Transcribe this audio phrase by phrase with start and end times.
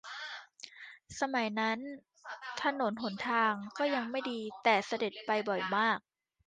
[1.19, 1.79] สมัยนั้น
[2.61, 5.99] ถนนหนทางก็ไม่ดีแต่เสด็จไปบ่อยมาก